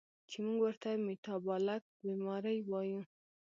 چې 0.29 0.37
مونږ 0.43 0.57
ورته 0.61 0.89
ميټابالک 1.07 1.83
بیمارۍ 2.03 2.57
وايو 2.69 3.01